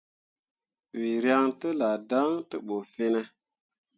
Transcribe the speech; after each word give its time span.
Wǝ 0.99 1.09
ryaŋ 1.23 1.45
tellah 1.59 1.97
dan 2.09 2.31
te 2.49 2.55
ɓu 2.65 2.75
fine? 2.93 3.21